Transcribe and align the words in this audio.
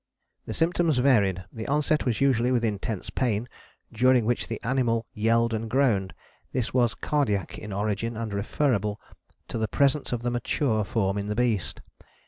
"The 0.47 0.55
symptoms 0.55 0.97
varied. 0.97 1.43
The 1.53 1.67
onset 1.67 2.07
was 2.07 2.21
usually 2.21 2.51
with 2.51 2.65
intense 2.65 3.11
pain, 3.11 3.47
during 3.93 4.25
which 4.25 4.47
the 4.47 4.59
animal 4.63 5.05
yelled 5.13 5.53
and 5.53 5.69
groaned: 5.69 6.15
this 6.53 6.73
was 6.73 6.95
cardiac 6.95 7.59
in 7.59 7.71
origin 7.71 8.17
and 8.17 8.33
referable 8.33 8.99
to 9.47 9.59
the 9.59 9.67
presence 9.67 10.11
of 10.11 10.23
the 10.23 10.31
mature 10.31 10.83
form 10.83 11.19
in 11.19 11.27
the 11.27 11.35
beast. 11.35 11.81